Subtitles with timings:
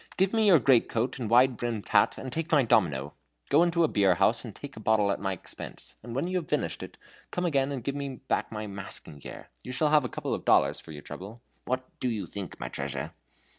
[0.17, 3.13] Give me your great coat and wide brimmed hat, and take my domino.
[3.49, 6.37] Go into a beer house and take a bottle at my expense; and when you
[6.39, 6.97] have finished it,
[7.29, 9.49] come again and give me back my masking gear.
[9.63, 11.43] You shall have a couple of dollars for your trouble.
[11.65, 13.13] What do you think, my treasure?"